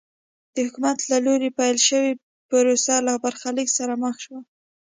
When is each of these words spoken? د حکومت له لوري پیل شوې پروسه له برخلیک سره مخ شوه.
د 0.53 0.55
حکومت 0.65 0.97
له 1.11 1.17
لوري 1.25 1.49
پیل 1.57 1.77
شوې 1.87 2.11
پروسه 2.49 2.95
له 3.07 3.13
برخلیک 3.23 3.69
سره 3.77 3.93
مخ 4.03 4.15
شوه. 4.25 4.39